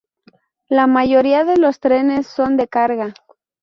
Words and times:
La 0.67 0.87
mayoría 0.87 1.43
de 1.43 1.57
los 1.57 1.79
trenes 1.79 2.25
son 2.25 2.57
de 2.57 2.67
carga. 2.67 3.13